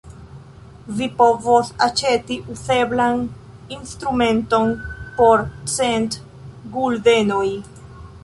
[0.99, 3.21] Vi povos aĉeti uzeblan
[3.77, 4.73] instrumenton
[5.19, 6.17] por cent
[6.79, 7.47] guldenoj.